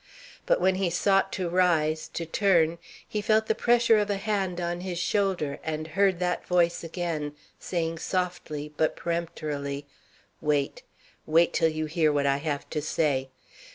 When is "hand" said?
4.17-4.59